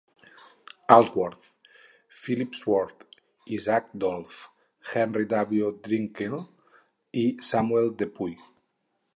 [0.89, 1.53] Allsworth,
[2.09, 3.05] Philip Swartz,
[3.47, 4.49] Isaac Dolph,
[4.95, 5.77] Henry W.
[5.87, 6.43] Drinker
[7.13, 8.35] i Samuel De Puy.